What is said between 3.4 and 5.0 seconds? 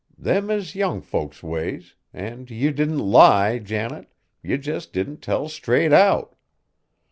Janet, ye jest